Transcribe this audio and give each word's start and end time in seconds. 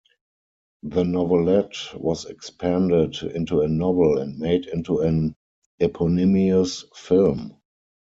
The 0.81 1.03
novelette 1.03 1.77
was 1.93 2.25
expanded 2.25 3.21
into 3.21 3.61
a 3.61 3.67
novel 3.67 4.17
and 4.17 4.39
made 4.39 4.65
into 4.65 4.97
an 5.01 5.35
eponymous 5.79 6.85
film. 6.95 7.55